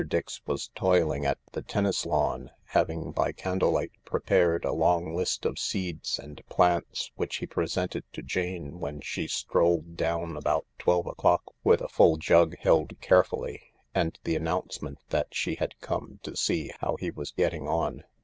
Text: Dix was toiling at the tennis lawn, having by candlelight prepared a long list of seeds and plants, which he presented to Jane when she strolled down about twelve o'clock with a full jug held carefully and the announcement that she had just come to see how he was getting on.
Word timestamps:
Dix 0.07 0.41
was 0.47 0.69
toiling 0.69 1.27
at 1.27 1.37
the 1.51 1.61
tennis 1.61 2.07
lawn, 2.07 2.49
having 2.69 3.11
by 3.11 3.31
candlelight 3.31 3.91
prepared 4.03 4.65
a 4.65 4.73
long 4.73 5.15
list 5.15 5.45
of 5.45 5.59
seeds 5.59 6.17
and 6.17 6.43
plants, 6.47 7.11
which 7.17 7.35
he 7.35 7.45
presented 7.45 8.03
to 8.13 8.23
Jane 8.23 8.79
when 8.79 9.01
she 9.01 9.27
strolled 9.27 9.95
down 9.95 10.35
about 10.35 10.65
twelve 10.79 11.05
o'clock 11.05 11.43
with 11.63 11.81
a 11.81 11.87
full 11.87 12.17
jug 12.17 12.57
held 12.57 12.99
carefully 12.99 13.61
and 13.93 14.17
the 14.23 14.35
announcement 14.35 14.97
that 15.09 15.35
she 15.35 15.53
had 15.57 15.73
just 15.73 15.81
come 15.83 16.19
to 16.23 16.35
see 16.35 16.71
how 16.79 16.95
he 16.95 17.11
was 17.11 17.29
getting 17.29 17.67
on. 17.67 18.03